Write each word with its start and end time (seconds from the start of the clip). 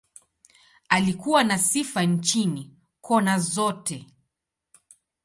Alikuwa 0.89 1.43
na 1.43 1.57
sifa 1.57 2.03
nchini, 2.03 2.77
kona 3.01 3.39
zote. 3.39 4.07